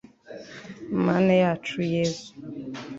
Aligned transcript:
mana 1.05 1.33
yacu 1.43 1.75
yezu 1.93 2.29